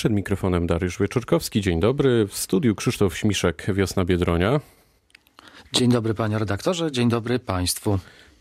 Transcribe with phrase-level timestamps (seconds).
[0.00, 1.60] Przed mikrofonem Dariusz Wieczorkowski.
[1.60, 2.26] Dzień dobry.
[2.26, 4.60] W studiu Krzysztof Śmiszek, Wiosna Biedronia.
[5.72, 7.98] Dzień dobry panie redaktorze, dzień dobry państwu.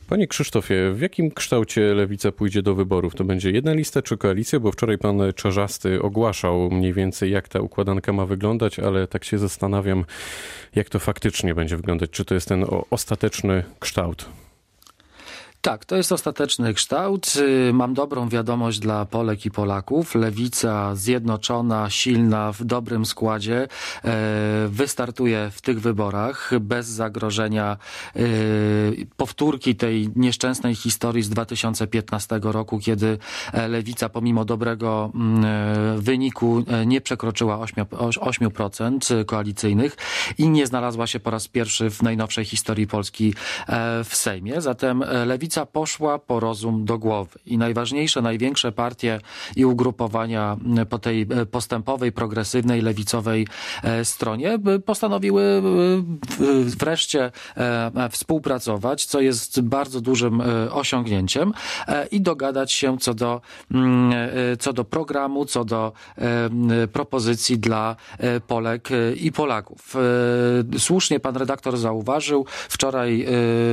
[0.09, 3.15] Panie Krzysztofie, w jakim kształcie Lewica pójdzie do wyborów?
[3.15, 4.59] To będzie jedna lista czy koalicja?
[4.59, 9.37] Bo wczoraj pan Czarzasty ogłaszał mniej więcej, jak ta układanka ma wyglądać, ale tak się
[9.37, 10.05] zastanawiam,
[10.76, 12.10] jak to faktycznie będzie wyglądać.
[12.10, 14.29] Czy to jest ten ostateczny kształt?
[15.62, 17.34] Tak, to jest ostateczny kształt.
[17.70, 20.16] Y, mam dobrą wiadomość dla Polek i Polaków.
[20.16, 23.67] Lewica zjednoczona, silna, w dobrym składzie
[24.03, 27.77] e, wystartuje w tych wyborach bez zagrożenia
[28.15, 28.20] e,
[29.17, 33.17] powtórki tej nieszczęsnej historii z 2015 roku, kiedy
[33.53, 39.98] e, Lewica pomimo dobrego mm, wyniku nie przekroczyła 8%, koalicyjnych
[40.37, 43.34] i nie znalazła się po raz pierwszy w najnowszej historii Polski
[44.03, 44.62] w Sejmie.
[44.62, 49.20] Zatem Lewica lewica poszła po rozum do głowy i najważniejsze, największe partie
[49.55, 50.57] i ugrupowania
[50.90, 53.48] po tej e, postępowej, progresywnej, lewicowej
[53.84, 55.62] e, stronie postanowiły
[56.79, 61.54] wreszcie e, współpracować, co jest bardzo dużym osiągnięciem
[62.12, 63.41] i dogadać się co do,
[64.60, 65.94] co do programu, co do
[66.94, 67.95] propozycji dla
[68.48, 69.95] Polek i Polaków.
[70.78, 73.26] Słusznie pan redaktor zauważył, wczoraj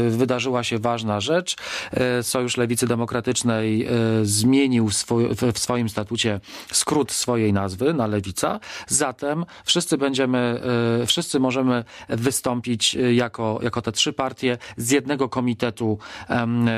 [0.08, 1.56] wydarzyła się ważna rzecz.
[1.92, 3.90] E, Sojusz Lewicy Demokratycznej e,
[4.22, 6.40] zmienił swój, w swoim statucie
[6.72, 8.60] skrót swojej nazwy na Lewica.
[8.86, 10.60] Zatem wszyscy będziemy,
[11.02, 15.98] e, wszyscy możemy wystąpić jako, jako te trzy partie z jednego komitetu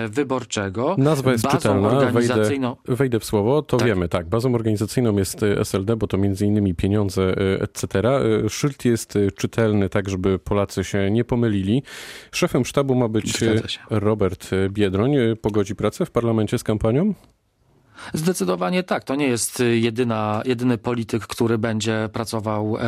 [0.09, 0.95] wyborczego.
[0.99, 2.11] Nazwa jest Bazą czytelna.
[2.11, 3.89] Wejdę, wejdę w słowo, to tak.
[3.89, 4.29] wiemy, tak.
[4.29, 8.03] Bazą organizacyjną jest SLD, bo to między innymi pieniądze, etc.
[8.49, 11.83] Szyld jest czytelny, tak żeby Polacy się nie pomylili.
[12.33, 13.39] Szefem sztabu ma być
[13.91, 17.15] Robert Biedroń pogodzi pracę w parlamencie z kampanią?
[18.15, 19.05] Zdecydowanie tak.
[19.05, 22.81] To nie jest y, jedyna, jedyny polityk, który będzie pracował, e,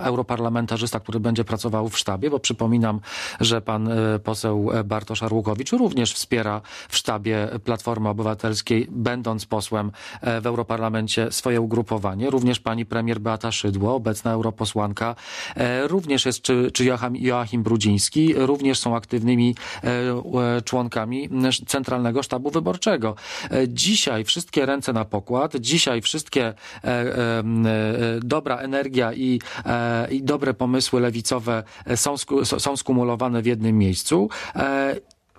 [0.00, 3.00] europarlamentarzysta, który będzie pracował w sztabie, bo przypominam,
[3.40, 10.40] że pan e, poseł Bartosz Arłukowicz również wspiera w sztabie Platformy Obywatelskiej, będąc posłem e,
[10.40, 12.30] w europarlamencie swoje ugrupowanie.
[12.30, 15.14] Również pani premier Beata Szydło, obecna europosłanka,
[15.56, 16.84] e, również jest, czy, czy
[17.14, 19.54] Joachim, Brudziński, również są aktywnymi
[19.84, 21.28] e, członkami
[21.66, 23.14] Centralnego Sztabu Wyborczego.
[23.50, 25.56] E, dzisiaj wszystkie wszystkie ręce na pokład.
[25.56, 27.44] Dzisiaj wszystkie e, e, e,
[28.22, 29.40] dobra energia i,
[30.10, 31.62] i dobre pomysły lewicowe
[31.96, 32.14] są,
[32.58, 34.28] są skumulowane w jednym miejscu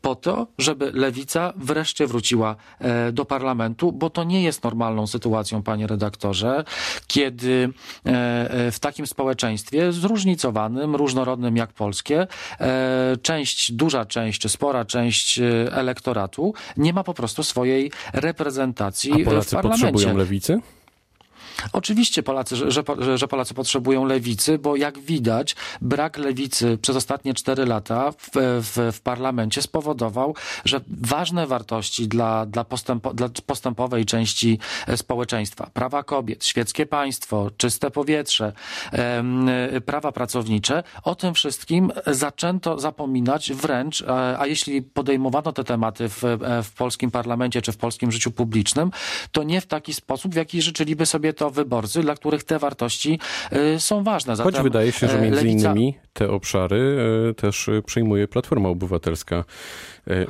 [0.02, 5.64] po to, żeby lewica wreszcie wróciła e, do parlamentu, bo to nie jest normalną sytuacją,
[5.64, 6.64] panie redaktorze,
[7.08, 7.70] kiedy
[8.72, 12.28] w takim społeczeństwie zróżnicowanym, różnorodnym jak polskie,
[13.22, 15.40] część, duża część czy spora część
[15.72, 19.92] elektoratu nie ma po prostu swojej reprezentacji A Polacy w parlamencie.
[19.92, 20.60] potrzebują lewicy?
[21.74, 22.84] Oczywiście Polacy, że, że,
[23.18, 28.30] że Polacy potrzebują lewicy, bo jak widać, brak lewicy przez ostatnie cztery lata w,
[28.62, 30.36] w, w parlamencie spowodował,
[30.66, 37.52] że ważne wartości dla, dla, postępo, dla postępowej części e, społeczeństwa, prawa kobiet, świeckie państwo,
[37.58, 38.54] czyste powietrze,
[39.86, 46.24] prawa pracownicze, o tym wszystkim zaczęto zapominać wręcz, a, a jeśli podejmowano te tematy w,
[46.24, 48.92] e, w polskim parlamencie czy w polskim życiu publicznym,
[49.32, 53.20] to nie w taki sposób, w jaki życzyliby sobie to wyborcy, dla których te wartości
[53.76, 54.36] y, są ważne.
[54.36, 55.70] Zatem Choć wydaje się, że e, między Lewica...
[55.72, 56.98] innymi te obszary
[57.30, 59.44] e, też przyjmuje Platforma Obywatelska.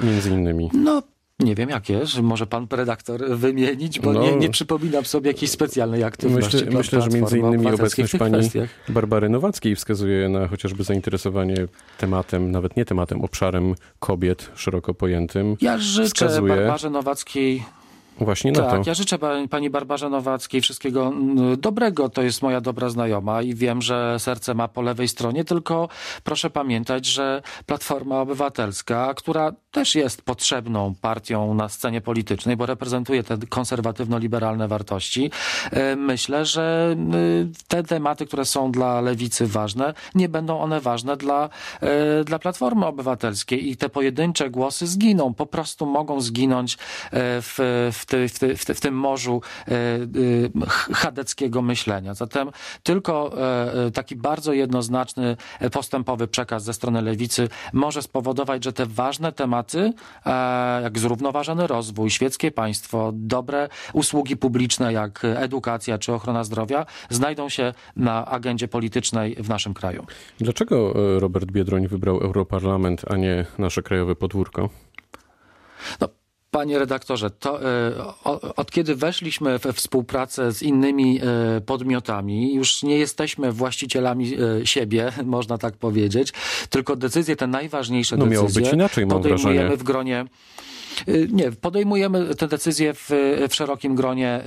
[0.04, 0.70] Między innymi.
[0.74, 1.02] No,
[1.44, 5.52] nie wiem jakie, że może pan redaktor wymienić, bo no, nie, nie przypominam sobie jakiejś
[5.52, 6.58] specjalnej aktywności.
[6.58, 8.70] Myślę, myślę że między innymi obecność pani kwestiach.
[8.90, 11.56] Barbary Nowackiej wskazuje na chociażby zainteresowanie
[11.98, 15.56] tematem, nawet nie tematem, obszarem kobiet szeroko pojętym.
[15.62, 16.56] Ja życzę wskazuje...
[16.56, 17.64] Barbarze Nowackiej
[18.26, 18.90] Właśnie na tak, to.
[18.90, 19.18] ja życzę
[19.50, 21.14] pani Barbarze Nowackiej wszystkiego
[21.58, 22.09] dobrego.
[22.09, 25.90] To jest moja dobra znajoma i wiem, że serce ma po lewej stronie, tylko
[26.24, 33.24] proszę pamiętać, że Platforma Obywatelska, która też jest potrzebną partią na scenie politycznej, bo reprezentuje
[33.24, 35.31] te konserwatywno-liberalne wartości,
[35.72, 36.96] e, myślę, że
[37.68, 41.50] te tematy, które są dla lewicy ważne, nie będą one ważne dla,
[41.81, 46.78] e, dla Platformy Obywatelskiej i te pojedyncze głosy zginą, po prostu mogą zginąć e,
[47.42, 52.13] w, w w, w, tym morzu e, e, chadeckiego myślenia.
[52.13, 52.52] Zatem
[52.84, 53.31] tylko
[53.88, 55.38] e, taki bardzo jednoznaczny,
[55.72, 59.94] postępowy przekaz ze strony lewicy może spowodować, że te ważne tematy,
[60.84, 67.74] jak zrównoważony rozwój, świeckie państwo, dobre usługi publiczne, jak edukacja czy ochrona zdrowia, znajdą się
[67.96, 70.06] na agendzie politycznej w naszym kraju.
[70.40, 74.69] Dlaczego Robert Biedroń wybrał Europarlament, a nie nasze krajowe podwórko?
[76.62, 77.60] Panie redaktorze, to,
[78.56, 81.19] od kiedy weszliśmy we współpracę z innymi
[81.66, 84.31] podmiotami, już nie jesteśmy właścicielami
[84.63, 86.34] siebie, można tak powiedzieć,
[86.69, 89.78] tylko decyzje te najważniejsze no, decyzje miało być inaczej, mam podejmujemy wrażenie.
[89.78, 90.25] w gronie
[91.31, 93.09] nie, podejmujemy te decyzje w,
[93.50, 94.44] w szerokim gronie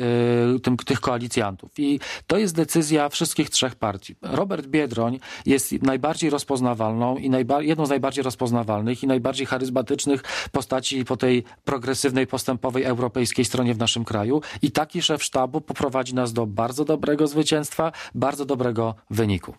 [0.56, 1.70] y, tym, tych koalicjantów.
[1.78, 4.16] I to jest decyzja wszystkich trzech partii.
[4.22, 10.22] Robert Biedroń jest najbardziej rozpoznawalną i najba, jedną z najbardziej rozpoznawalnych i najbardziej charyzmatycznych
[10.52, 14.40] postaci po tej progresywnej, postępowej europejskiej stronie w naszym kraju.
[14.62, 19.54] I taki szef sztabu poprowadzi nas do bardzo dobrego zwycięstwa, bardzo dobrego wyniku.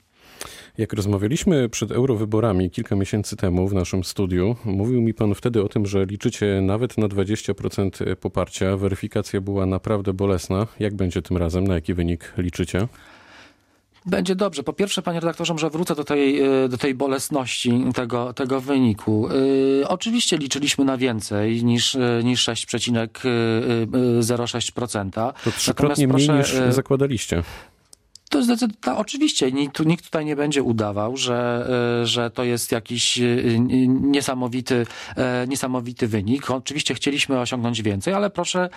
[0.78, 5.70] Jak rozmawialiśmy przed eurowyborami kilka miesięcy temu w naszym studiu, mówił mi pan wtedy o
[5.70, 8.78] tym, że liczycie nawet na 20% poparcia.
[8.78, 10.68] Weryfikacja była naprawdę bolesna.
[10.80, 11.68] Jak będzie tym razem?
[11.68, 12.88] Na jaki wynik liczycie?
[14.06, 14.64] Będzie dobrze.
[14.64, 19.30] Po pierwsze, panie redaktorze, że wrócę do tej, e, do tej bolesności tego, tego wyniku.
[19.80, 25.34] Yy, oczywiście liczyliśmy na więcej niż, e, niż 6,06%.
[25.44, 27.44] To trzykrotnie mniej niż zakładaliście.
[28.30, 31.68] To zdecydowanie, oczywiście, nikt, nikt tutaj nie będzie udawał, że,
[32.02, 33.24] e, że to jest jakiś e,
[33.88, 34.86] niesamowity,
[35.16, 36.52] e, niesamowity wynik.
[36.52, 38.70] Oczywiście chcieliśmy osiągnąć więcej, ale proszę,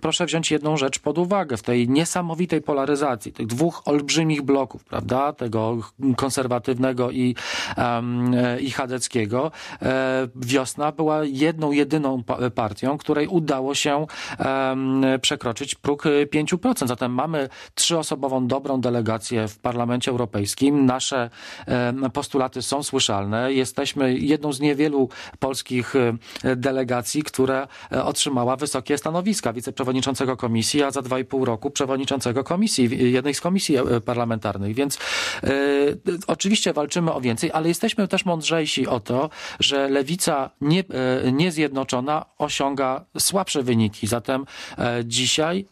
[0.00, 1.56] proszę wziąć jedną rzecz pod uwagę.
[1.56, 5.78] W tej niesamowitej polaryzacji, tych dwóch olbrzymich bloków, prawda, tego
[6.16, 7.34] konserwatywnego i,
[8.60, 9.50] i chadeckiego,
[10.36, 12.22] wiosna była jedną, jedyną
[12.54, 14.06] partią, której udało się
[15.20, 16.04] przekroczyć próg
[16.34, 16.86] 5%.
[16.86, 20.86] Zatem mamy trzyosobową dobrą delegację w Parlamencie Europejskim.
[20.86, 21.30] Nasze
[22.12, 23.52] postulaty są słyszalne.
[23.52, 25.08] Jesteśmy jedną z niewielu
[25.38, 25.94] polskich
[26.56, 32.44] delegacji, która e, otrzymała wysokie stanowiska wiceprzewodniczącego komisji, a za dwa i pół roku przewodniczącego
[32.44, 34.74] komisji, jednej z komisji e, parlamentarnych.
[34.74, 34.98] Więc
[35.42, 35.48] e,
[36.26, 39.30] oczywiście walczymy o więcej, ale jesteśmy też mądrzejsi o to,
[39.60, 40.84] że lewica nie,
[41.32, 44.06] niezjednoczona osiąga słabsze wyniki.
[44.06, 44.46] Zatem
[45.04, 45.66] dzisiaj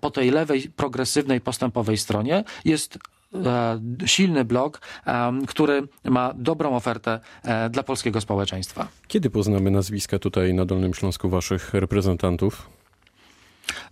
[0.00, 2.98] po tej lewej, progresywnej, postępowej stronie jest
[3.34, 8.88] e, silny blok, e, który ma dobrą ofertę e, dla polskiego społeczeństwa.
[9.08, 12.68] Kiedy poznamy nazwiska tutaj na Dolnym Śląsku waszych reprezentantów?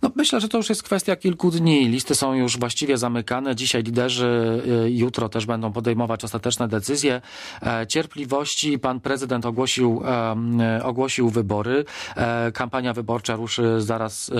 [0.01, 1.89] No, myślę, że to już jest kwestia kilku dni.
[1.89, 3.55] Listy są już właściwie zamykane.
[3.55, 7.21] Dzisiaj liderzy, y, jutro też będą podejmować ostateczne decyzje.
[7.61, 11.85] E, cierpliwości pan prezydent ogłosił, e, ogłosił wybory.
[12.15, 14.31] E, kampania wyborcza ruszy zaraz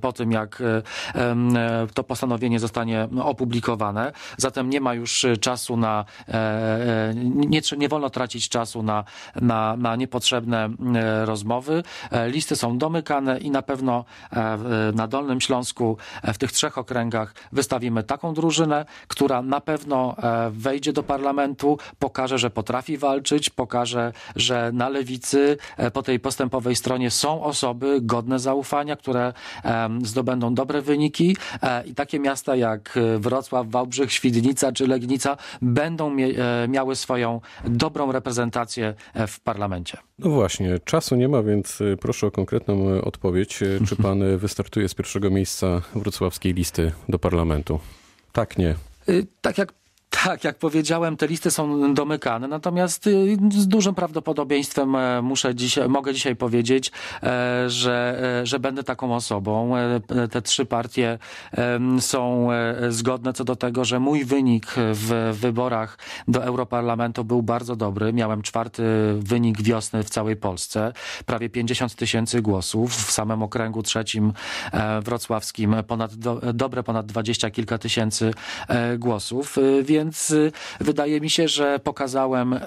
[0.00, 0.62] po tym, jak
[1.94, 4.12] to postanowienie zostanie opublikowane.
[4.36, 6.04] Zatem nie ma już czasu na,
[7.24, 9.04] nie, nie wolno tracić czasu na,
[9.40, 10.68] na, na niepotrzebne
[11.24, 11.82] rozmowy.
[12.26, 14.04] Listy są domykane i na pewno
[14.94, 20.50] na Dolnym Śląsku e, w tych trzech okręgach wystawimy taką drużynę, która na pewno e,
[20.50, 26.76] wejdzie do parlamentu, pokaże, że potrafi walczyć, pokaże, że na lewicy e, po tej postępowej
[26.76, 29.32] stronie są osoby godne zaufania, które
[30.02, 31.36] zdobędą dobre wyniki
[31.86, 36.16] i takie miasta jak Wrocław, Wałbrzych, Świdnica czy Legnica będą
[36.68, 38.94] miały swoją dobrą reprezentację
[39.28, 39.98] w parlamencie.
[40.18, 43.58] No właśnie, czasu nie ma, więc proszę o konkretną odpowiedź.
[43.88, 47.80] Czy pan wystartuje z pierwszego miejsca wrocławskiej listy do parlamentu?
[48.32, 48.74] Tak, nie.
[49.08, 49.72] Y, tak jak
[50.24, 55.88] tak, jak powiedziałem, te listy są domykane, natomiast y, z dużym prawdopodobieństwem e, muszę dzisiaj,
[55.88, 56.92] mogę dzisiaj powiedzieć,
[57.22, 59.72] e, że, e, że będę taką osobą.
[60.30, 61.18] Te trzy partie
[62.00, 62.48] są
[62.88, 65.98] zgodne co do tego, że mój wynik w wyborach
[66.28, 68.12] do Europarlamentu był bardzo dobry.
[68.12, 68.82] Miałem czwarty
[69.18, 70.92] wynik wiosny w całej Polsce,
[71.26, 72.94] prawie 50 tysięcy głosów.
[72.94, 74.32] W samym okręgu trzecim
[75.02, 78.30] wrocławskim ponad, do, dobre ponad 20 kilka tysięcy
[78.98, 82.60] głosów, więc więc y, wydaje mi się, że pokazałem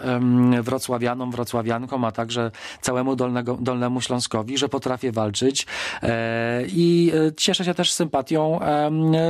[0.62, 5.68] wrocławianom, wrocławiankom, a także całemu Dolnego, Dolnemu Śląskowi, że potrafię walczyć
[6.04, 8.60] e, i e, cieszę się też sympatią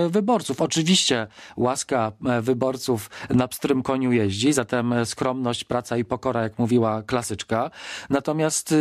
[0.10, 0.62] wyborców.
[0.62, 7.04] Oczywiście łaska e, wyborców na pstrym koniu jeździ, zatem skromność, praca i pokora, jak mówiła
[7.04, 7.72] klasyczka.
[8.10, 8.76] Natomiast y,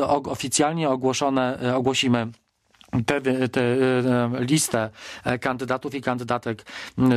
[0.00, 2.26] y, oficjalnie ogłoszone, ogłosimy
[3.06, 3.76] te, te,
[4.40, 4.90] listę
[5.24, 6.64] e, kandydatów i kandydatek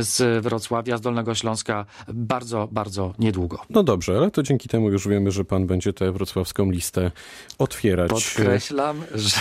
[0.00, 3.58] z Wrocławia, z Dolnego Śląska bardzo, bardzo niedługo.
[3.70, 7.10] No dobrze, ale to dzięki temu już wiemy, że pan będzie tę wrocławską listę
[7.58, 8.10] otwierać.
[8.10, 9.40] Podkreślam, że,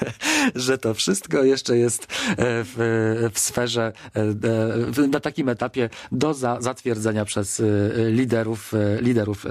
[0.66, 2.06] że to wszystko jeszcze jest e,
[2.38, 7.62] w, w sferze, e, na takim etapie do za, zatwierdzenia przez
[8.10, 9.46] liderów, liderów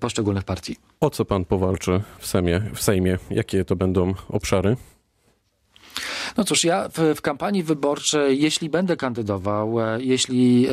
[0.00, 0.76] poszczególnych partii.
[1.00, 2.62] O co pan powalczy w Sejmie?
[2.74, 3.18] W Sejmie?
[3.30, 4.76] Jakie to będą obszary?
[6.36, 10.72] No cóż, ja w, w kampanii wyborczej, jeśli będę kandydował, e, jeśli e,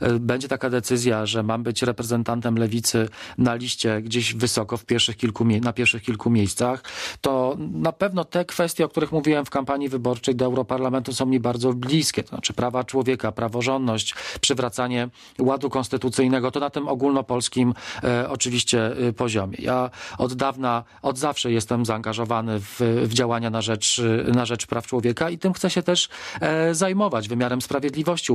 [0.00, 5.16] e, będzie taka decyzja, że mam być reprezentantem lewicy na liście gdzieś wysoko w pierwszych
[5.16, 6.82] kilku, na pierwszych kilku miejscach,
[7.20, 11.40] to na pewno te kwestie, o których mówiłem w kampanii wyborczej do Europarlamentu są mi
[11.40, 12.22] bardzo bliskie.
[12.22, 19.12] To znaczy prawa człowieka, praworządność, przywracanie ładu konstytucyjnego, to na tym ogólnopolskim e, oczywiście e,
[19.12, 19.56] poziomie.
[19.58, 24.02] Ja od dawna, od zawsze jestem zaangażowany w, w działania na rzecz,
[24.34, 26.08] na rzecz praw człowieka i tym chcę się też
[26.40, 28.32] e, zajmować, wymiarem sprawiedliwości,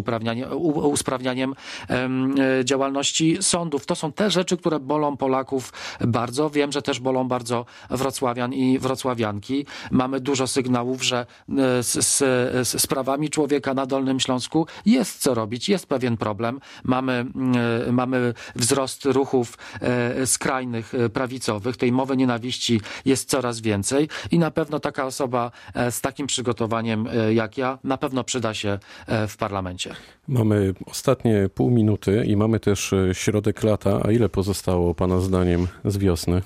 [0.75, 1.55] usprawnianiem
[1.89, 3.85] e, działalności sądów.
[3.85, 6.49] To są te rzeczy, które bolą Polaków bardzo.
[6.49, 9.65] Wiem, że też bolą bardzo wrocławian i wrocławianki.
[9.91, 11.19] Mamy dużo sygnałów, że
[11.49, 12.17] e, z, z,
[12.67, 16.59] z sprawami człowieka na Dolnym Śląsku jest co robić, jest pewien problem.
[16.83, 17.25] Mamy,
[17.91, 19.57] mamy wzrost ruchów
[20.25, 21.77] skrajnych, prawicowych.
[21.77, 25.51] Tej mowy nienawiści jest coraz więcej i na pewno taka osoba
[25.89, 28.79] z takim przygotowaniem jak ja na pewno przyda się
[29.27, 29.95] w parlamencie.
[30.27, 33.99] Mamy ostatnie pół minuty i mamy też środek lata.
[34.03, 36.41] A ile pozostało Pana zdaniem z wiosny?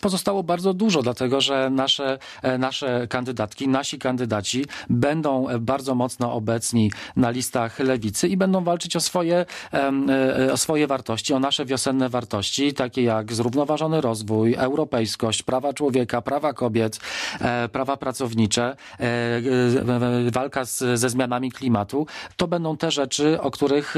[0.00, 6.92] Pozostało bardzo dużo, dlatego że nasze, e, nasze kandydatki, nasi kandydaci będą bardzo mocno obecni
[7.16, 12.08] na listach lewicy i będą walczyć o swoje, e, o swoje wartości, o nasze wiosenne
[12.08, 17.00] wartości, takie jak zrównoważony rozwój, europejskość, prawa człowieka, prawa kobiet,
[17.40, 18.76] e, prawa pracownicze,
[20.32, 22.06] walka z, ze zmianami klimatu.
[22.36, 23.94] To będą te rzeczy, o których,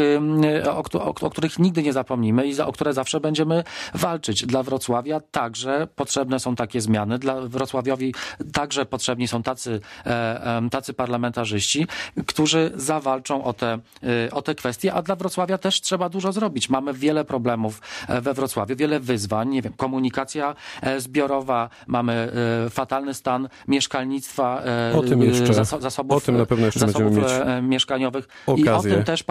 [0.67, 4.47] o, o, o których nigdy nie zapomnimy i za, o które zawsze będziemy walczyć.
[4.47, 7.19] Dla Wrocławia także także potrzebne są takie zmiany.
[7.19, 8.15] Dla Wrocławiowi
[8.53, 11.87] także potrzebni są tacy, e, tacy parlamentarzyści,
[12.27, 16.71] którzy zawalczą o te, e, o te kwestie, a dla Wrocławia też trzeba dużo zrobić.
[16.71, 20.55] Mamy wiele problemów e, we Wrocławiu, wiele wyzwań, nie wiem, komunikacja
[20.99, 22.33] zbiorowa, mamy
[22.71, 24.63] fatalny stan mieszkalnictwa,
[24.95, 27.27] o tym jeszcze, zasobów, o tym na pewno jeszcze będziemy mieć
[27.63, 29.25] mieszkaniowych i o tym też,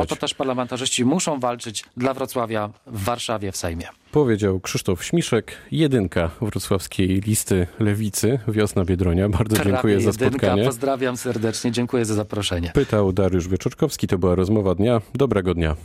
[0.00, 3.88] o to też parlamentarzyści muszą walczyć dla Wrocławia w Warszawie w Sejmie.
[4.12, 9.28] Powiedział Krzysztof Śmiszek, jedynka wrocławskiej listy lewicy, wiosna Biedronia.
[9.28, 10.64] Bardzo Prawie dziękuję za spotkanie.
[10.64, 12.70] Pozdrawiam serdecznie, dziękuję za zaproszenie.
[12.74, 15.00] Pytał Dariusz Wieczorkowski, to była rozmowa dnia.
[15.14, 15.76] Dobrego dnia.